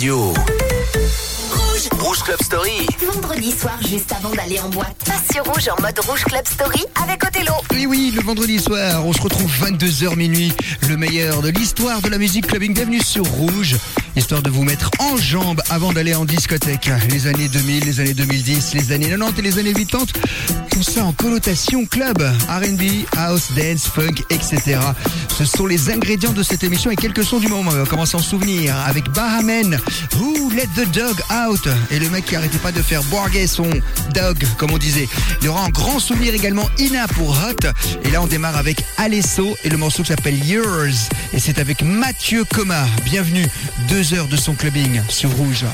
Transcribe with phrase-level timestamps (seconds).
[0.00, 0.32] radio.
[1.52, 1.88] Rouge.
[2.00, 2.86] Rouge Club Story.
[3.12, 4.96] Vendredi soir, juste avant d'aller en boîte.
[5.04, 7.52] Passe sur Rouge en mode Rouge Club Story avec Othello.
[7.72, 10.52] Oui, oui, le vendredi soir, on se retrouve 22h minuit.
[10.88, 12.72] Le meilleur de l'histoire de la musique clubbing.
[12.72, 13.76] Bienvenue sur Rouge.
[14.16, 16.90] Histoire de vous mettre en jambes avant d'aller en discothèque.
[17.10, 20.04] Les années 2000, les années 2010, les années 90 et les années 80.
[20.70, 22.20] Tout ça en connotation club.
[22.48, 24.78] R&B, house, dance, funk, etc.
[25.36, 27.70] Ce sont les ingrédients de cette émission et quelques sons du moment.
[27.72, 29.78] On va commencer à en souvenir avec Bahamen.
[30.18, 31.68] Who let the dog out?
[31.90, 33.68] Et le mec qui arrêtait pas de faire bourguer son
[34.14, 35.08] dog, comme on disait.
[35.40, 37.68] Il y aura un grand souvenir également Ina pour Hot.
[38.04, 41.08] Et là, on démarre avec Alesso et le morceau qui s'appelle Yours.
[41.32, 42.86] Et c'est avec Mathieu Coma.
[43.04, 43.46] Bienvenue.
[44.00, 45.66] Deux heures de son clubbing sur Rouge.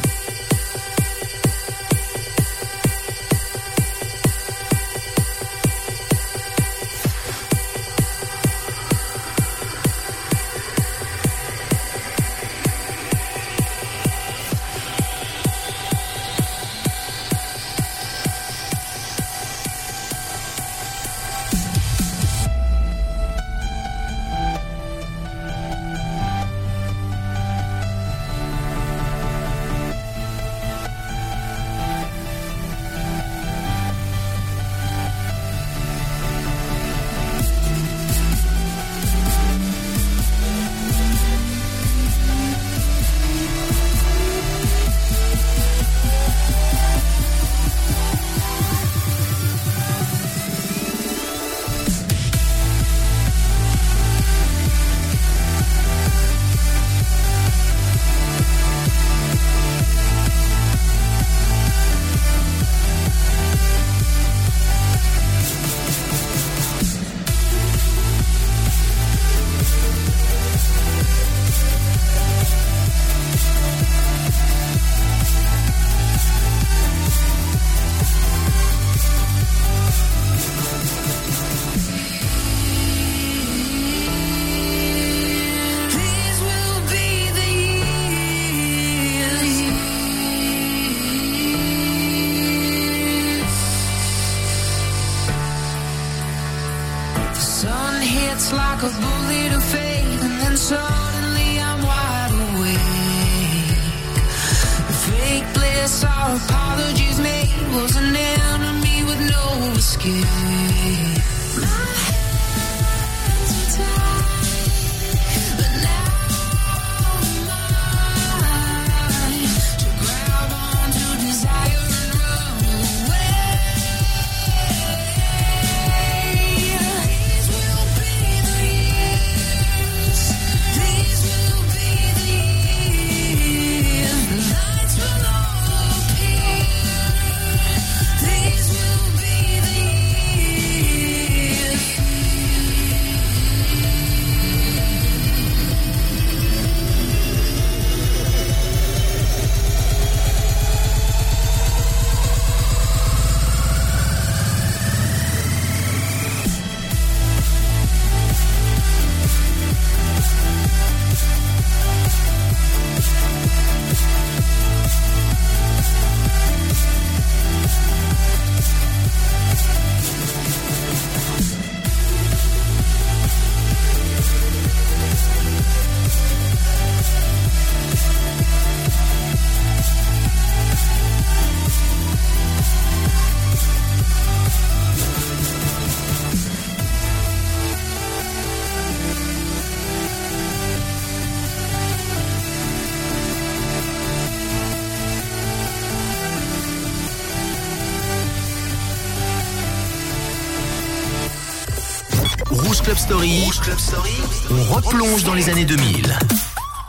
[203.06, 203.44] Story.
[203.44, 204.10] Rouge Club Story.
[204.50, 206.18] On replonge dans les années 2000.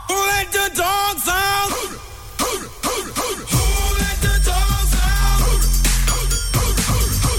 [0.08, 1.70] Who let the dogs out?
[2.40, 2.46] Who
[3.98, 5.62] let the dogs out?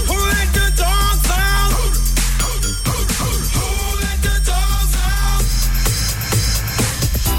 [0.08, 1.72] Who let the dogs out?
[3.52, 3.68] Who
[4.00, 5.44] let the dogs out?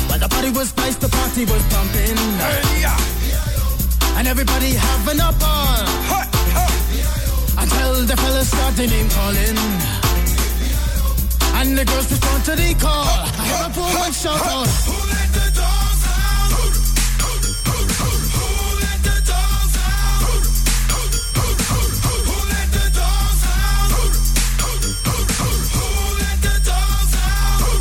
[0.09, 4.17] Well, the party was nice, the party was pumping, Hey, yeah.
[4.19, 5.87] and everybody having a ball.
[7.57, 9.57] Until the fellas started name calling.
[11.61, 13.05] And the girls respond to the call.
[13.37, 14.65] I hear a poor one shout out.
[14.65, 16.49] Who let the dogs out?
[18.33, 18.49] Who
[18.81, 20.41] let the dogs out?
[22.25, 23.93] Who let the dogs out?
[25.77, 27.77] Who let the dogs out?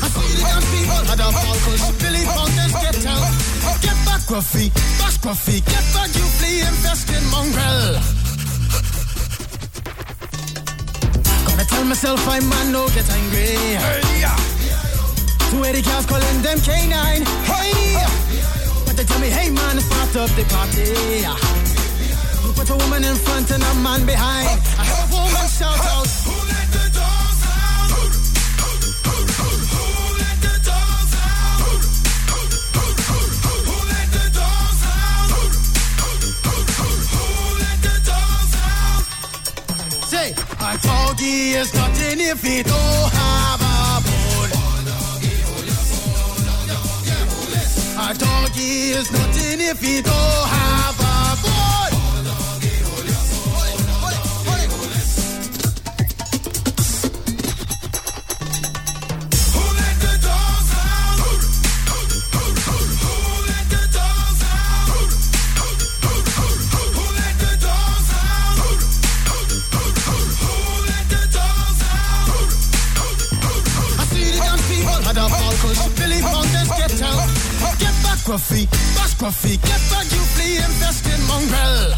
[0.00, 3.52] I see the young people had a 'cause Billy Fountains get out.
[4.32, 8.11] scruffy, back scruffy, get back you flea infested mongrel.
[11.82, 13.58] Tell myself I'm man, no get angry.
[15.50, 17.26] Two eighty cows calling them canine.
[17.42, 17.98] Hey,
[18.86, 20.94] but they tell me, hey man, start up the party.
[22.46, 24.71] You put a woman in front and a man behind.
[41.22, 44.50] Is nothing if he don't have a bone.
[47.98, 50.71] A doggy is nothing if he don't have
[78.32, 78.64] Gruffy,
[78.96, 81.92] back, Gruffy, get back, you flea infested mongrel.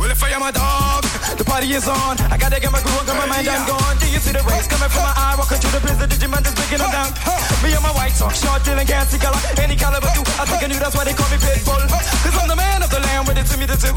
[0.00, 1.04] Well, if I am a dog,
[1.36, 2.16] the party is on.
[2.32, 4.00] I gotta get my groove on, got my mind, I'm gone.
[4.00, 5.36] Do you see the rays coming from my eye?
[5.36, 7.12] Walking through the prison, Digimon just breaking them down.
[7.60, 9.36] Me and my white talk, short, dealing, see color.
[9.60, 11.84] Any caliber, do I think I knew that's why they call me Pitbull.
[11.84, 13.92] Cause I'm the man of the land, with it to me to say,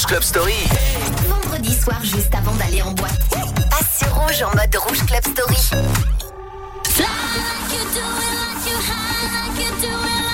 [0.00, 0.54] Rouge Club Story.
[1.28, 3.20] Vendredi soir, juste avant d'aller en boîte.
[3.68, 5.56] Passe sur rouge en mode rouge club story.
[9.82, 10.29] You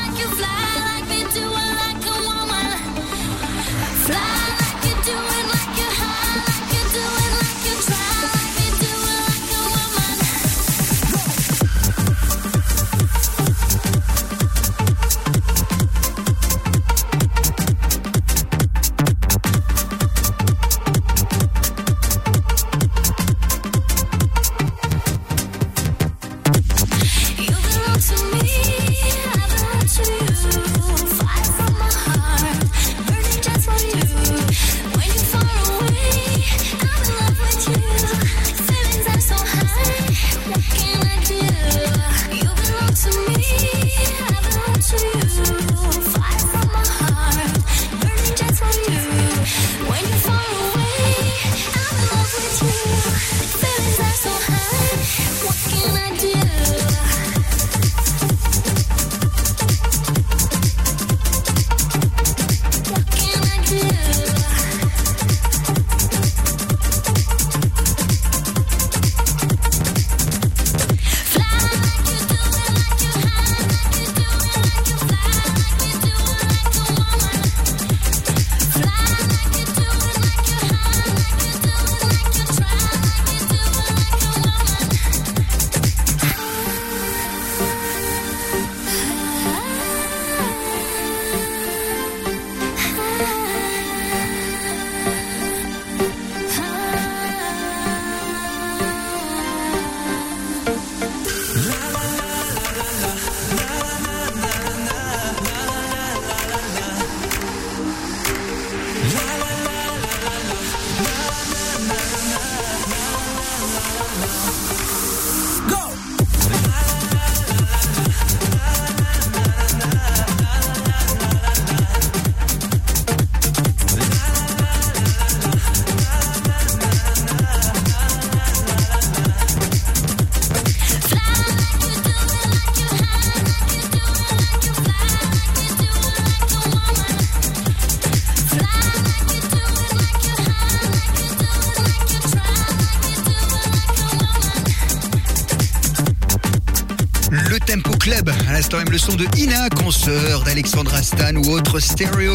[150.07, 152.35] Ina, consoeur d'Alexandra Stan ou autre stéréo.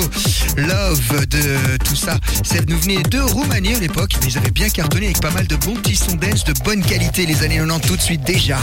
[0.57, 2.17] Love de tout ça.
[2.43, 5.47] Ça nous venait de Roumanie à l'époque, mais ils avaient bien cartonné avec pas mal
[5.47, 8.57] de bons petits dance de bonne qualité les années 90 tout de suite déjà.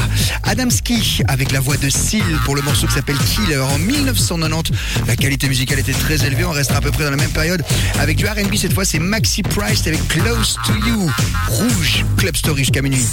[0.45, 4.73] Adamski avec la voix de Seal pour le morceau qui s'appelle Killer en 1990.
[5.07, 7.63] La qualité musicale était très élevée, on restera à peu près dans la même période.
[7.99, 11.11] Avec du R&B cette fois, c'est Maxi Price avec Close to You.
[11.49, 13.07] Rouge, Club Story jusqu'à minuit.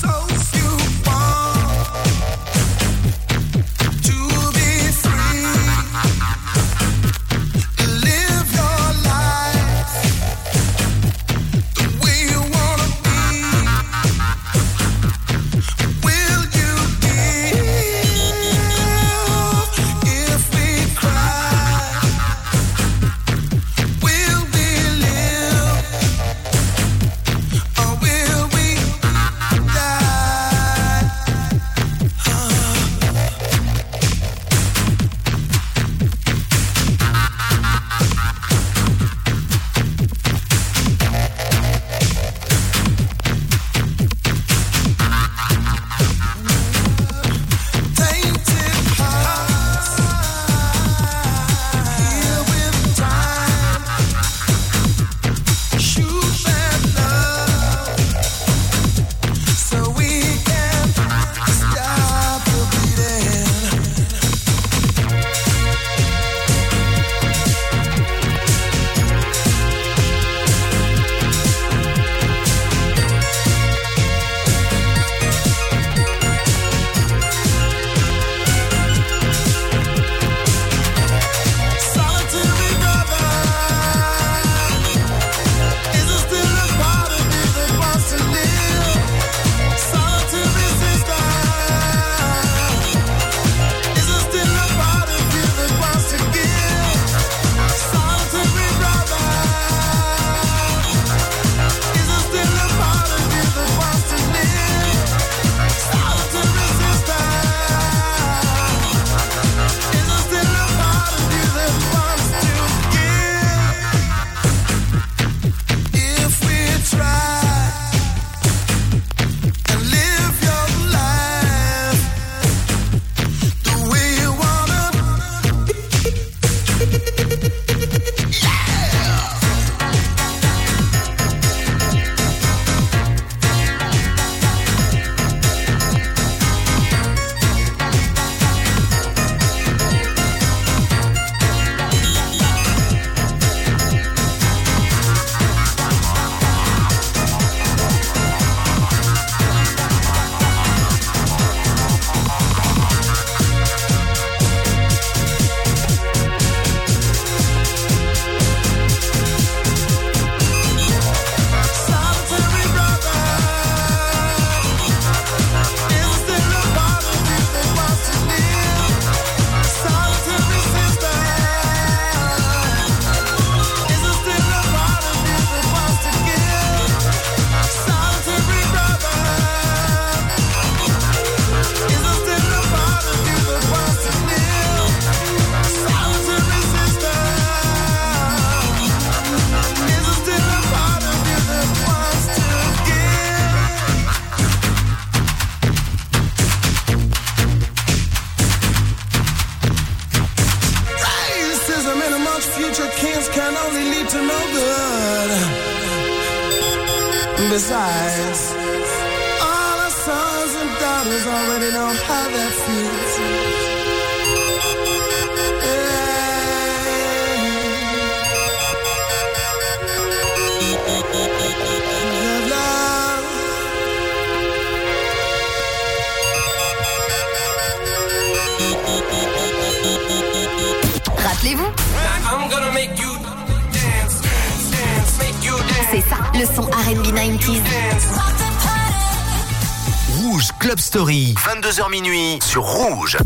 [241.76, 243.18] 22h minuit sur Rouge.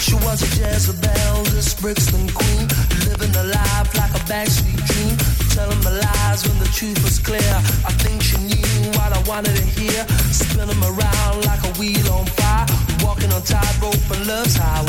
[0.00, 2.66] She was a Jezebel, this Brixton queen,
[3.08, 5.16] living a life like a backstreet dream,
[5.50, 7.40] telling the lies when the truth was clear.
[7.84, 12.10] I think she knew what I wanted to hear, spin 'em around like a wheel
[12.10, 12.66] on fire,
[13.02, 14.83] walking on tightrope and love's highway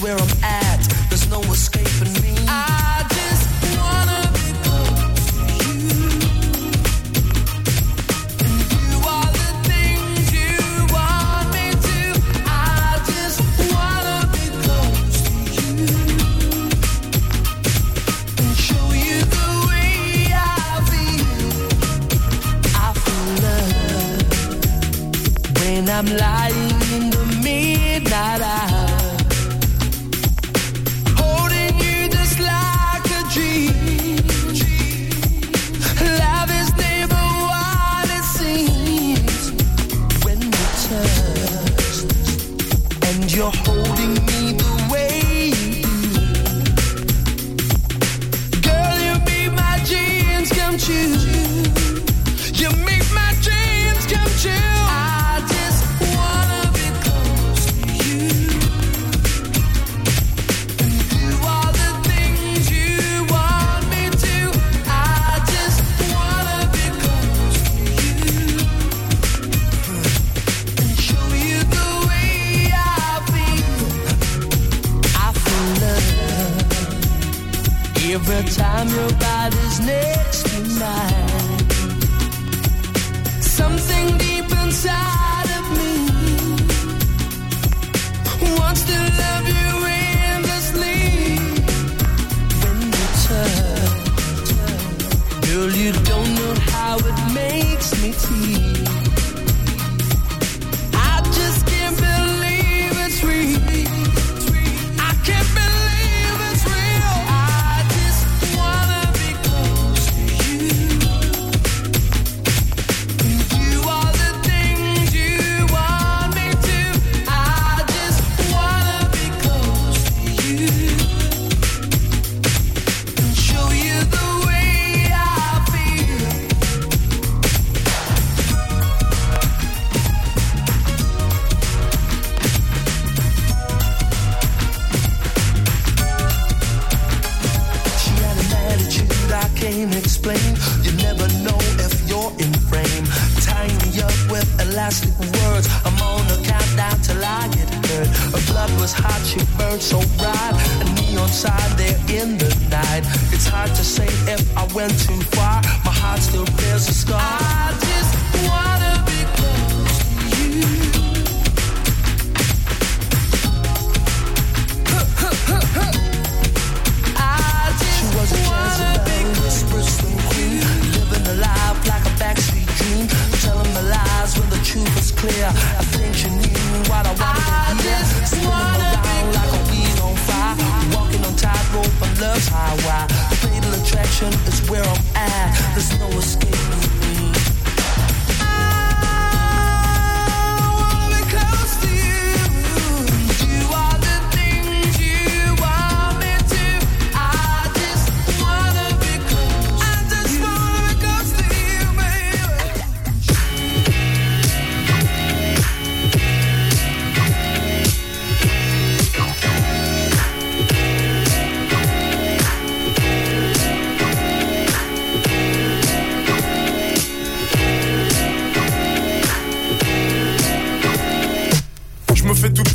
[0.00, 0.47] where I'm at.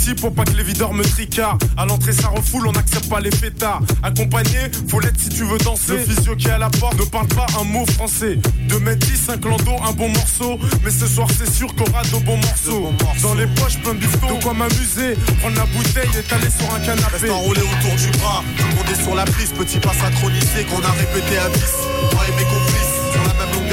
[0.03, 1.63] Petit pour pas que les videurs me tricardent.
[1.77, 3.81] À l'entrée, ça refoule, on n'accepte pas les fêtards.
[4.01, 5.93] Accompagné, faut l'être si tu veux danser.
[5.93, 8.37] Le physio qui est à la porte ne parle pas un mot français.
[8.69, 10.59] 2 mètres 10, un clando, un bon morceau.
[10.83, 12.91] Mais ce soir, c'est sûr qu'on aura de bons morceaux.
[13.21, 14.37] Dans les poches, plein de bifton.
[14.37, 15.15] De quoi m'amuser.
[15.39, 17.13] Prendre la bouteille, étaler sur un canapé.
[17.13, 18.43] Reste enroulé autour du bras,
[18.75, 21.59] monde est sur la piste, petit pas synchronisé qu'on a répété à 10.
[22.13, 22.92] Moi et mes complices,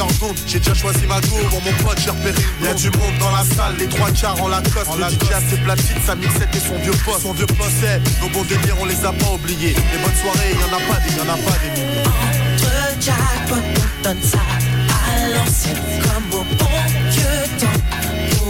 [0.01, 0.07] la
[0.47, 3.45] j'ai déjà choisi ma go, pour mon pote j'ai repéré Y'a du monde dans la
[3.45, 6.77] salle, les trois quarts en Lacoste, le DJ a ses platines, sa mixette et son
[6.79, 7.23] vieux poste.
[7.23, 9.75] Son vieux poste, c'est, nos bons délires on les a pas oubliés.
[9.75, 12.03] Les bonnes soirées, y'en a pas des, y'en a pas des milliers.
[12.07, 17.90] Entre jackpot, on donne ça à l'ancienne comme au bon vieux temps.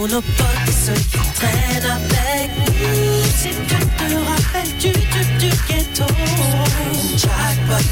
[0.01, 3.23] Pour nos potes et ceux qui traînent avec nous.
[3.37, 6.07] Si tu te rappelles du, du, du ghetto.
[7.17, 7.85] Jackpot,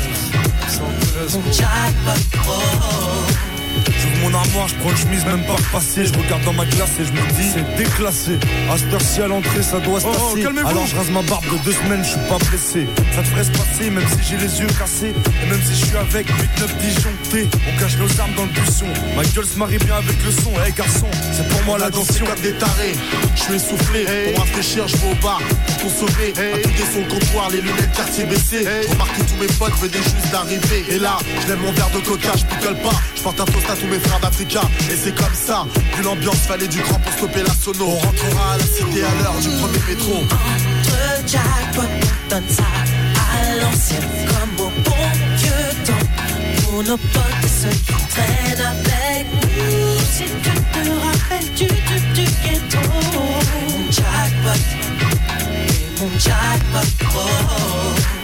[1.51, 3.58] jackpot, oh.
[3.99, 6.05] J'ouvre mon armoire, je prends une chemise, même pas repassée.
[6.05, 8.37] Je regarde dans ma glace et je me dis, c'est déclassé.
[8.71, 10.43] À cette heure-ci à l'entrée, ça doit se Oh, passer.
[10.43, 10.67] calmez-vous.
[10.67, 12.87] Alors je rase ma barbe de deux semaines, je suis pas blessé.
[13.15, 15.13] Ça devrait se passer, même si j'ai les yeux cassés.
[15.43, 17.47] Et même si je suis avec 8-9 disjonctés.
[17.67, 18.85] On cache nos armes dans le buisson.
[19.15, 20.51] Ma gueule se marie bien avec le son.
[20.67, 22.07] Eh garçon, c'est pour moi la danse
[22.41, 22.95] des tarés.
[23.35, 25.39] Je suis essoufflé, pour rafraîchir, je vais au bar.
[25.67, 28.65] Pour consommer, à tout sur le comptoir, les lunettes quartier baissées.
[28.83, 30.85] Je remarque que tous mes potes venaient juste d'arriver.
[30.89, 32.89] Et là, je lève mon verre de coca, je pas.
[33.19, 34.61] Je porte un toast à tous mes frères d'Africa.
[34.89, 35.65] Et c'est comme ça,
[35.97, 37.85] vu l'ambiance, fallait du grand pour stopper la sono.
[37.85, 40.23] On rentrera à la cité à l'heure du premier métro.
[40.23, 45.05] Entre jackpot, on donne ça à l'ancienne comme au bon
[45.35, 46.07] vieux temps.
[46.63, 49.99] Pour nos potes et ceux qui traînent avec nous.
[50.13, 52.79] Si tu te rappelles du, du, du ghetto.
[53.67, 54.63] Mon jackpot,
[55.99, 58.18] mon jackpot, oh.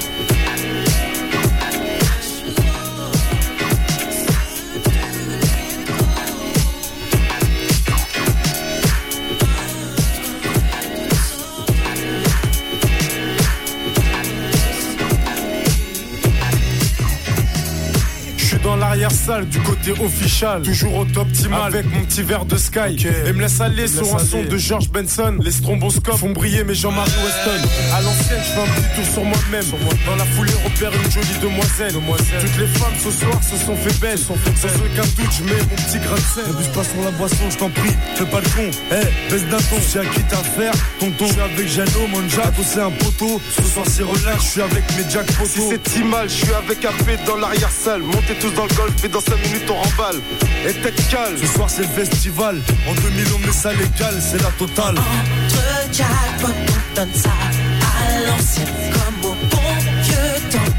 [19.43, 22.95] Du côté official, toujours au top optimal avec mon petit verre de Sky.
[23.26, 25.38] Et me laisse aller sur un son de George Benson.
[25.41, 27.67] Les stromboscopes font briller mes Jean-Marie Weston.
[27.93, 29.65] À l'ancienne, je fais un petit tour sur moi-même.
[30.06, 31.93] Dans la foulée, repère une jolie demoiselle.
[31.93, 34.19] Toutes les femmes ce soir se sont fait belles.
[34.19, 36.45] Sans aucun doute, je mets mon petit grain de sel.
[36.48, 37.95] N'abuse pas sur la boisson, je t'en prie.
[38.15, 38.71] Fais pas le con.
[38.91, 39.76] Eh, baisse d'un ton.
[39.91, 40.74] J'ai à qui t'as faire.
[41.00, 42.54] Tonton, je suis avec Jano, mon Jack.
[42.63, 43.41] c'est un poteau.
[43.56, 44.43] Ce soir, c'est relax.
[44.43, 45.71] Je suis avec mes Jack poteaux.
[45.71, 48.02] Si c'est mal, je suis avec AP dans l'arrière-salle.
[48.02, 50.21] Montez tous dans le golf et dans 5 minutes on remballe.
[50.67, 51.38] Et tête calme.
[51.39, 52.61] Ce soir, c'est le festival.
[52.88, 54.95] En 2000, on met ça légal, c'est la totale.
[54.97, 60.73] Entre jackpot, on donne ça à l'ancienne comme au bon vieux temps.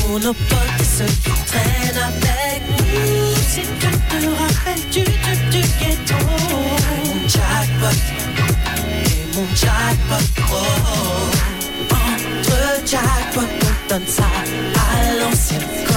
[0.00, 3.34] Pour nos potes et ceux qui traînent avec nous.
[3.48, 6.20] Si tu te rappelles du truc du ghetto.
[7.04, 8.00] Mon jackpot
[9.04, 10.66] et mon jackpot, oh.
[11.90, 15.95] Entre jackpot, on donne ça à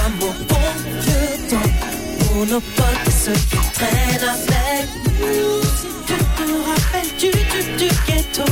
[2.40, 4.88] Pour nos potes et ceux qui traînent avec
[5.20, 5.60] nous.
[6.08, 8.44] Tu te rappelles du truc du ghetto.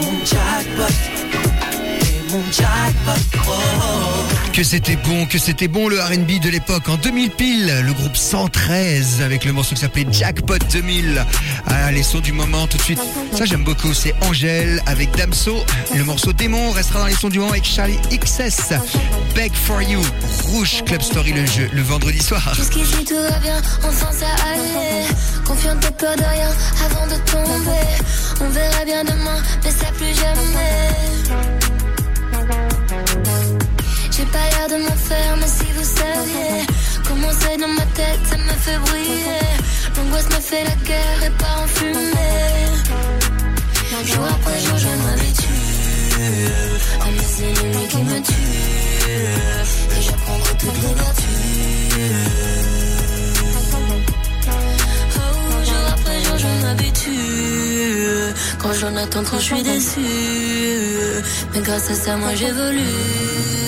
[0.00, 0.94] Mon jackpot
[1.82, 4.39] et mon jackpot, oh.
[4.60, 6.86] Que c'était bon, que c'était bon le R&B de l'époque.
[6.90, 11.24] En 2000 pile, le groupe 113 avec le morceau qui s'appelait Jackpot 2000.
[11.66, 13.00] Ah, les sons du moment tout de suite.
[13.32, 15.64] Ça j'aime beaucoup, c'est Angèle avec Damso.
[15.96, 18.74] Le morceau Démon restera dans les sons du moment avec Charlie XS.
[19.34, 20.02] Beg for You,
[20.48, 22.52] Rouge Club Story le jeu, le vendredi soir.
[22.54, 25.06] Jusqu'ici tout va bien, enfin ça allait.
[25.42, 26.50] Confiante et peur de rien
[26.84, 27.86] avant de tomber.
[28.42, 31.59] On verra bien demain, mais ça plus jamais.
[34.20, 36.66] J'ai pas l'air de m'en faire, mais si vous saviez
[37.08, 39.48] comment c'est dans ma tête, ça me fait briller.
[39.96, 42.66] L'angoisse me fait la guerre et part en fumée.
[44.04, 45.62] Jour après jour, je m'habitue
[47.00, 49.16] à mes ennemis qui me tuent.
[49.96, 51.30] Et j'apprendrai toutes les vertus.
[55.16, 58.34] Oh, jour après jour, je m'habitue.
[58.58, 60.10] Quand j'en attends trop, je suis déçu.
[61.54, 63.59] Mais grâce à ça, moi j'évolue.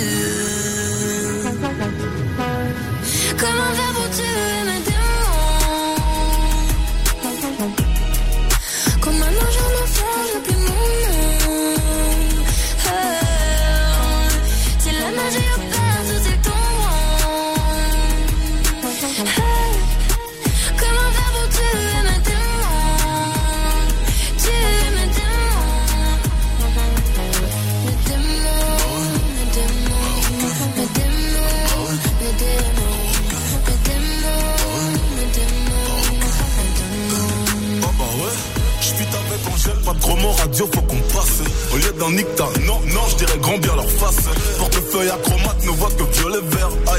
[42.14, 44.28] Non, non, j'dirais grand bien leur face.
[44.58, 46.02] Portefeuille acromate ne voit que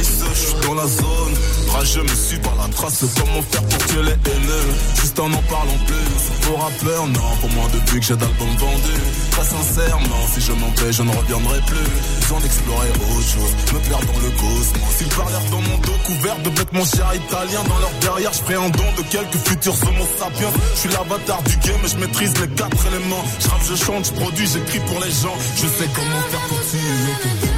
[0.03, 0.23] ice.
[0.35, 1.33] J'suis dans la zone,
[1.69, 3.05] rageux me suis par la trace.
[3.17, 4.67] Comment faire pour tuer les haineux
[4.99, 6.47] Juste en en parlant plus.
[6.47, 9.03] Pour rappeur, non, pour moi depuis que j'ai d'albums vendus.
[9.31, 11.89] Très sincèrement, si je m'en vais, je ne reviendrai plus.
[12.21, 14.91] Besoin d'explorer autre chose, me perdre dans le cosmos.
[14.97, 18.89] S'ils parlèrent dans mon dos couvert de vêtements chers italiens, dans leur derrière, je don
[18.97, 20.53] de quelques futurs homo sapiens.
[20.75, 23.23] Je suis l'avatar du game, je maîtrise les quatre éléments.
[23.39, 25.35] Je je chante, je produis, j'écris pour les gens.
[25.55, 27.52] Je sais comment faire pour tuer.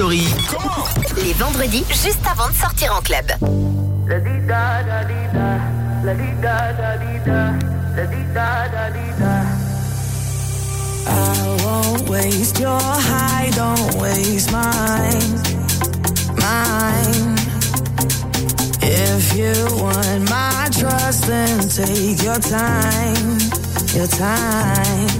[0.00, 0.24] Story.
[1.22, 3.26] Les vendredis, juste avant de sortir en club.
[11.06, 15.36] I won't waste your high, don't waste mine,
[16.38, 17.36] mine.
[18.80, 23.38] If you want my trust, then take your time,
[23.94, 25.19] your time.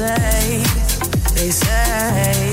[0.00, 0.62] say,
[1.34, 2.49] they say.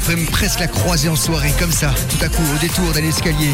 [0.00, 3.50] Pouvez presque la croiser en soirée, comme ça, tout à coup, au détour d'un escalier.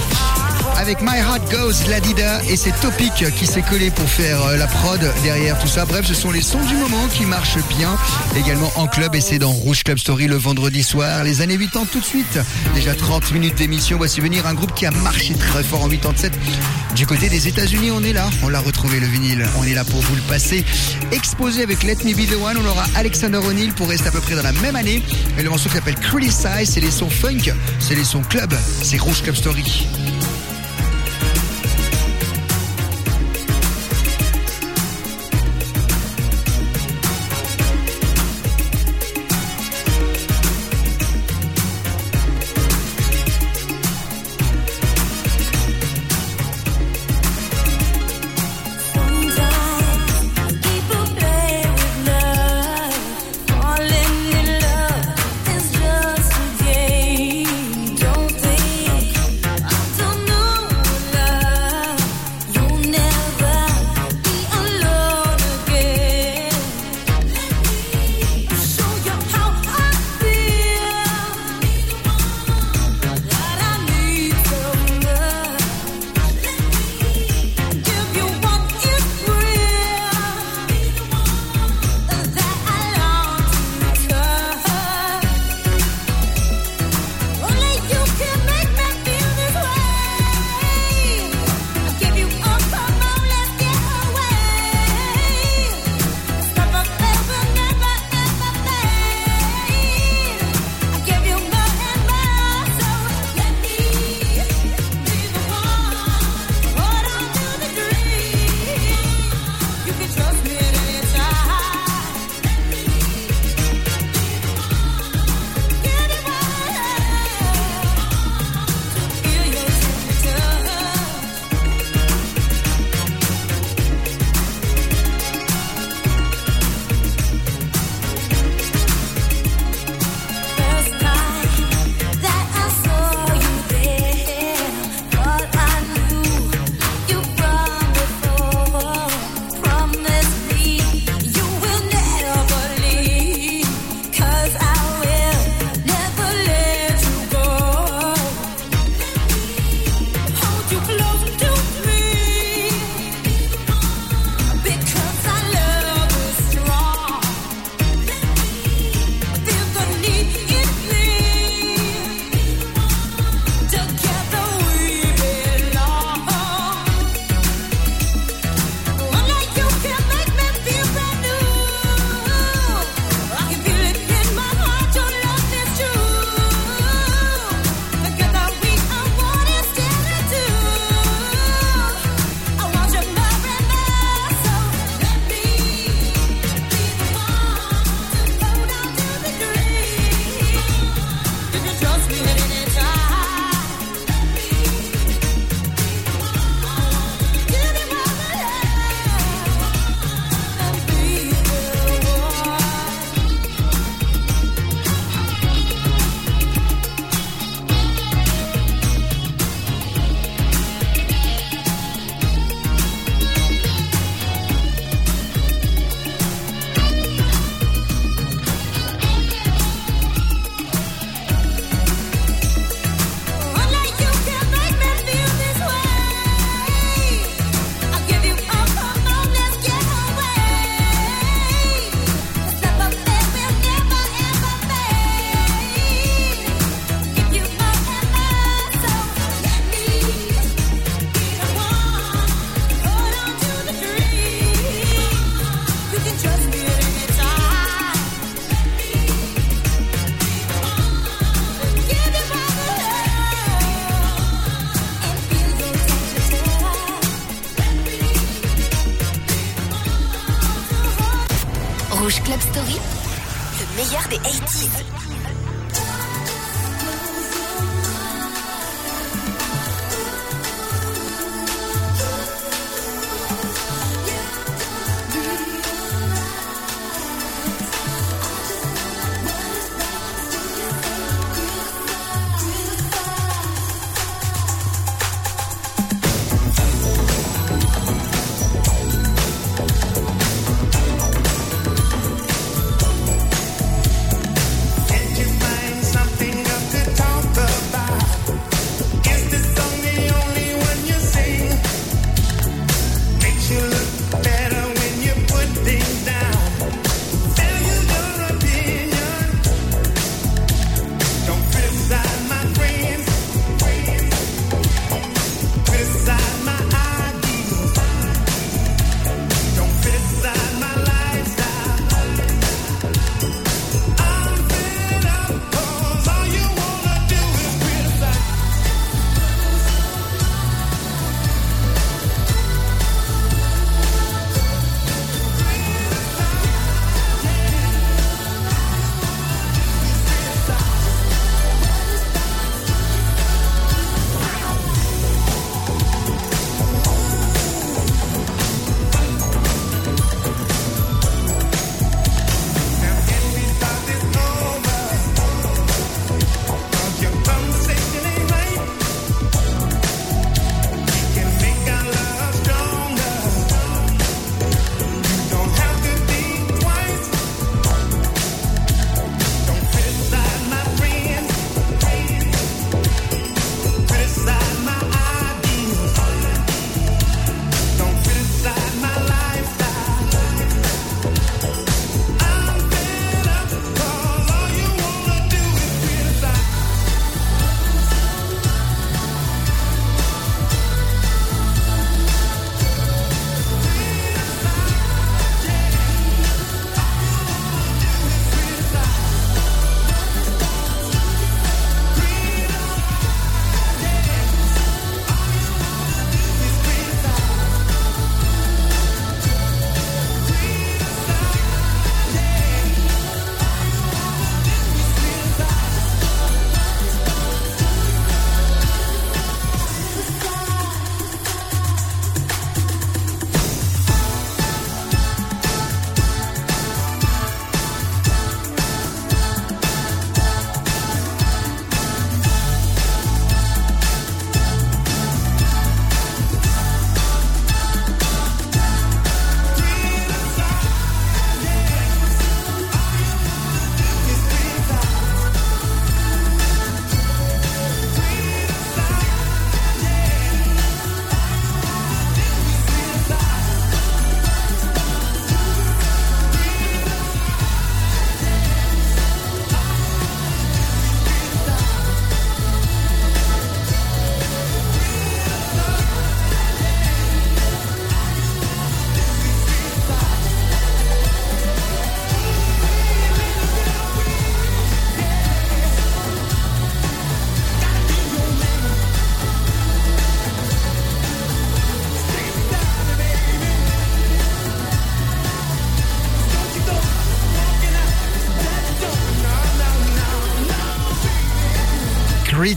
[0.76, 4.66] Avec My Heart Goes Ladida et c'est Topic qui s'est collé pour faire euh, la
[4.66, 5.86] prod derrière tout ça.
[5.86, 7.96] Bref, ce sont les sons du moment qui marchent bien.
[8.36, 11.24] Également en club et c'est dans Rouge Club Story le vendredi soir.
[11.24, 12.38] Les années 80 tout de suite.
[12.74, 13.96] Déjà 30 minutes d'émission.
[13.96, 16.32] Voici venir un groupe qui a marché très fort en 87.
[16.96, 18.30] Du côté des États-Unis, on est là.
[18.42, 19.46] On l'a retrouvé le vinyle.
[19.58, 20.64] On est là pour vous le passer.
[21.12, 24.20] Exposé avec Let Me Be The One, on aura Alexander O'Neill pour rester à peu
[24.20, 25.02] près dans la même année.
[25.38, 28.96] Et le morceau qui s'appelle Criticize, c'est les sons funk, c'est les sons club, c'est
[28.96, 29.86] Rouge Club Story.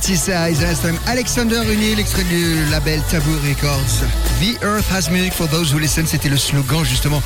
[0.09, 4.01] L'instant Alexander Uni, extrait du label Taboo Records.
[4.39, 7.21] The Earth has music for those who listen, c'était le slogan justement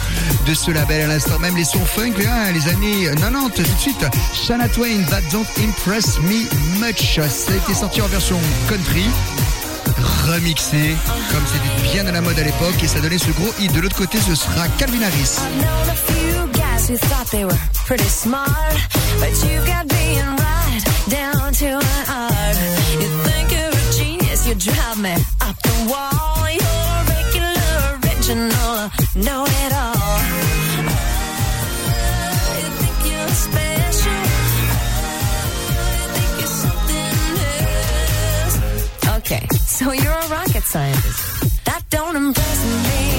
[0.45, 1.39] de ce label à l'instant.
[1.39, 4.05] Même les sons funk, hein, les années 90, tout de suite.
[4.33, 6.43] Shanna Twain, That Don't Impress Me
[6.85, 7.15] Much.
[7.15, 9.05] Ça a été sorti en version country
[10.27, 10.97] remixé
[11.31, 13.71] comme c'était bien à la mode à l'époque et ça donnait ce gros hit.
[13.71, 15.39] De l'autre côté, ce sera Calvin Harris.
[16.89, 18.51] Who thought they were pretty smart,
[19.17, 20.62] but you got being right.
[21.09, 22.57] down to my heart.
[23.01, 26.49] You think you're a genius, you drive me up the wall.
[26.49, 29.93] You're a regular original, know it all.
[33.09, 34.11] you're special.
[39.17, 41.65] Okay, so you're a rocket scientist.
[41.65, 43.12] That don't impress me.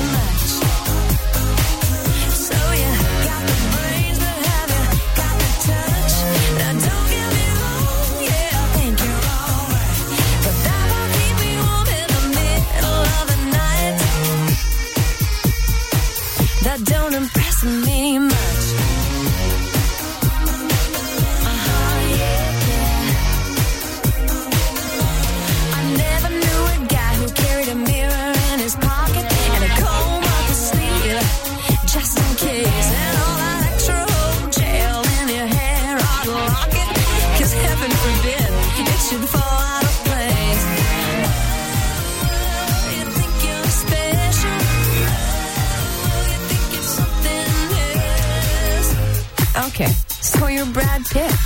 [51.14, 51.43] tip.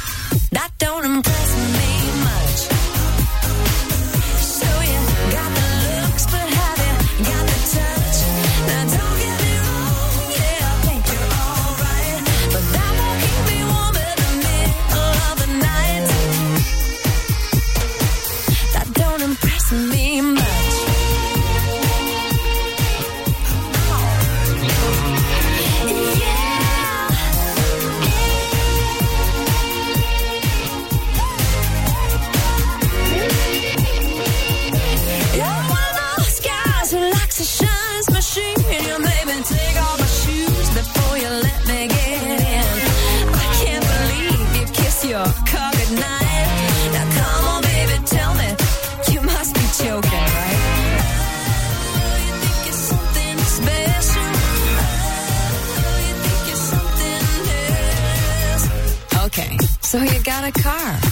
[60.49, 61.08] my car.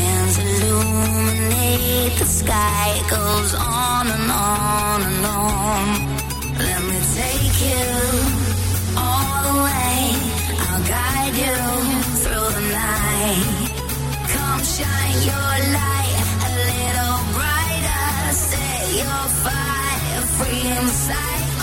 [0.00, 2.84] hands illuminate the sky.
[3.00, 5.84] It goes on and on and on.
[6.66, 7.86] Let me take you
[9.04, 9.96] all the way.
[10.66, 11.58] I'll guide you
[12.22, 13.44] through the night.
[14.34, 16.16] Come shine your light
[16.46, 18.08] a little brighter.
[18.48, 21.55] Set your fire free inside.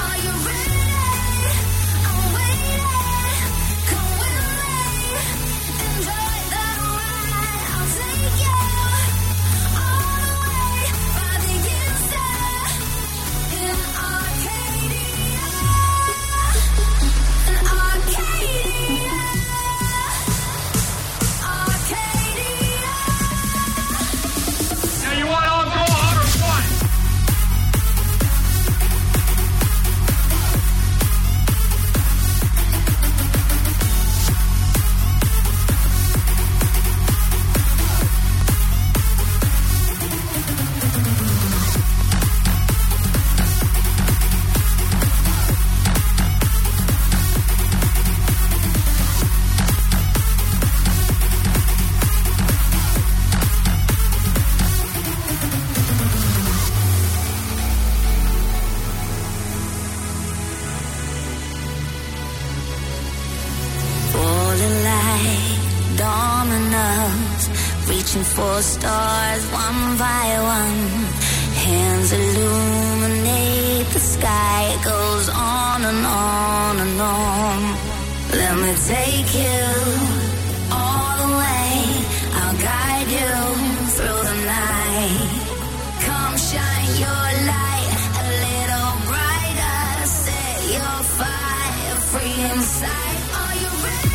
[92.51, 93.19] inside.
[93.35, 94.12] Are you ready?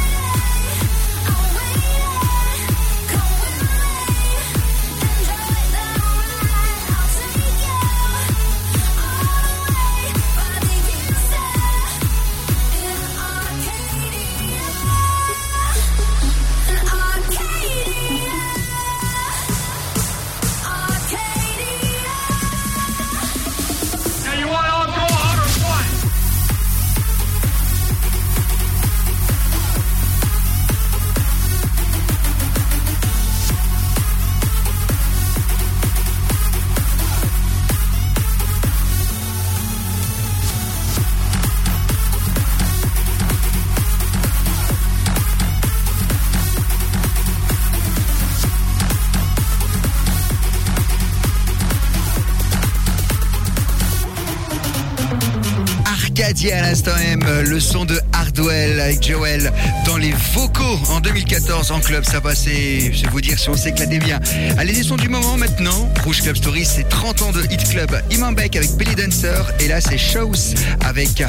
[56.86, 59.52] Euh, le son de Hardwell avec Joel
[59.84, 62.04] dans les vocaux en 2014 en club.
[62.04, 64.20] Ça passait, je vais vous dire si on s'éclatait bien.
[64.58, 65.88] Allez, les sons du moment maintenant.
[66.04, 68.00] Rouge Club Story, c'est 30 ans de Hit Club.
[68.10, 69.52] Imam avec Belly Dancer.
[69.60, 71.24] Et là, c'est Shows avec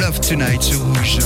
[0.00, 1.18] Love Tonight sur Rouge.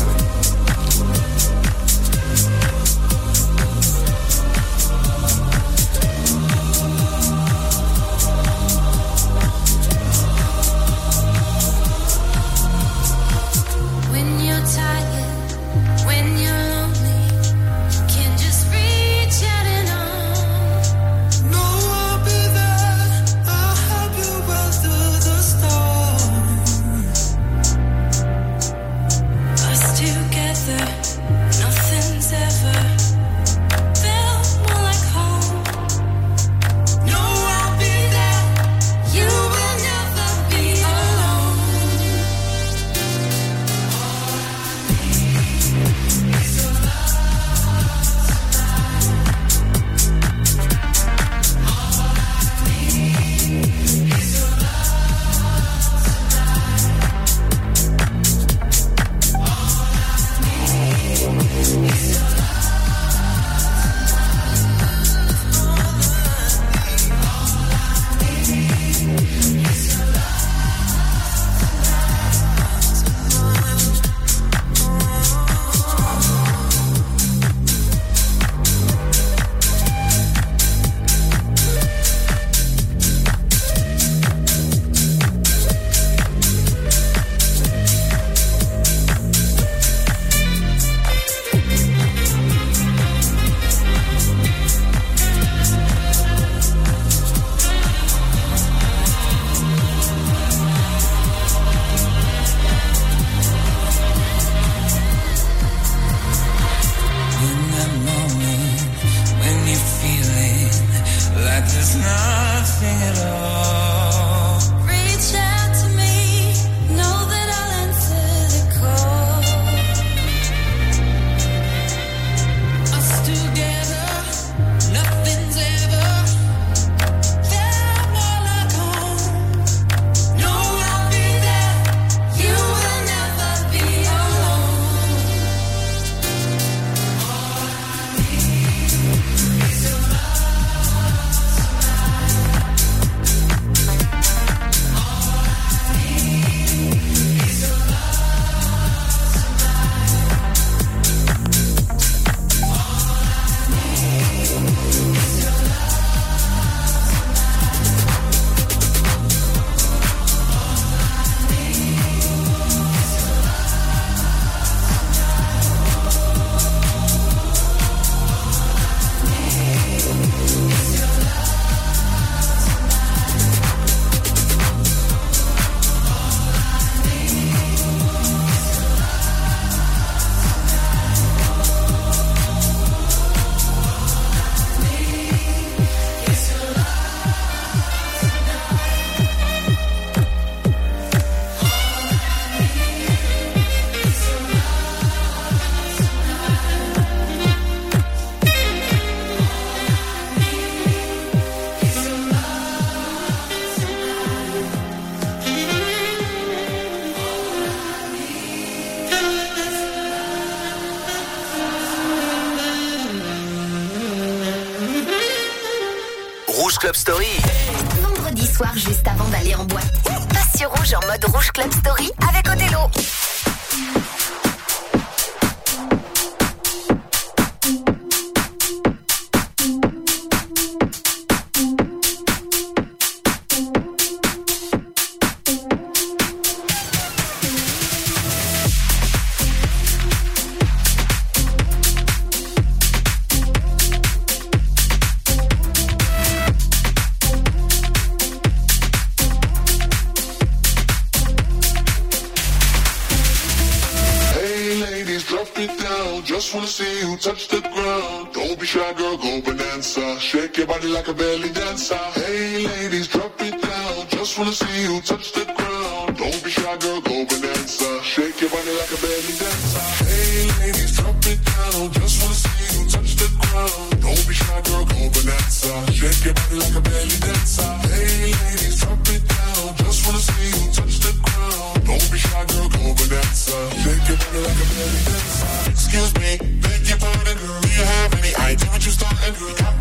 [260.33, 261.95] Shake your body like a belly dancer.
[262.16, 264.09] Hey ladies, drop it down.
[264.09, 266.16] Just wanna see you touch the ground.
[266.16, 268.03] Don't be shy, girl, go bonanza.
[268.03, 269.85] Shake your body like a belly dancer.
[270.09, 271.93] Hey ladies, drop it down.
[271.93, 274.01] Just wanna see you touch the ground.
[274.01, 275.72] Don't be shy, girl, go bonanza.
[275.93, 277.68] Shake your body like a belly dancer.
[277.93, 279.76] Hey ladies, drop it down.
[279.85, 281.76] Just wanna see you touch the ground.
[281.85, 283.57] Don't be shy, girl, go bonanza.
[283.85, 285.76] Shake your body like a belly dancer.
[285.76, 286.30] Excuse me,
[286.64, 287.61] beg your pardon, girl.
[287.61, 289.37] Do you have any idea what you're starting?
[289.37, 289.71] Girl,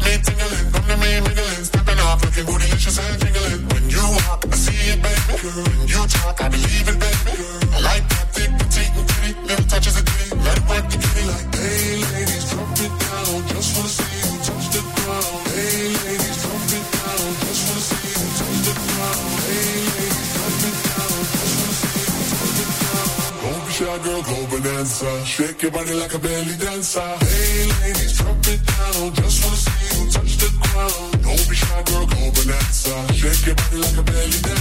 [5.43, 6.85] you talk, I believe.
[6.85, 8.61] I like that and.
[9.41, 10.05] Little touches of
[10.45, 13.41] like, hey, ladies, drop it down.
[13.49, 15.41] Just wanna see you touch the ground.
[15.49, 17.25] Hey, ladies, drop it down.
[17.41, 19.33] Just wanna see you touch the ground.
[19.41, 21.17] Hey, ladies, drop it down.
[21.31, 23.09] Just wanna see you touch the ground.
[23.41, 24.37] Don't be shy, girl, go.
[25.25, 27.01] Shake your body like a belly dancer.
[27.01, 29.13] Hey, ladies, drop it down.
[29.15, 31.11] Just wanna see you touch the ground.
[31.25, 32.93] Don't be shy, girl, go bonanza.
[33.13, 34.60] Shake your body like a belly dancer.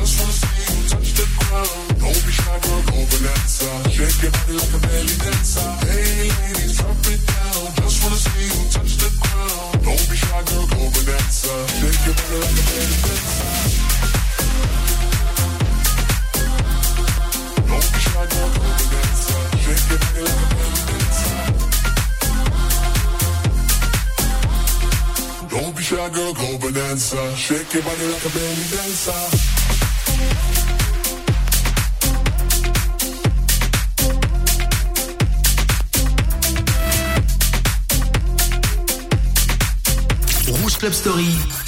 [27.01, 27.35] Bonanza.
[27.37, 29.11] Shake your body like a dancer.
[40.79, 41.60] Club Story.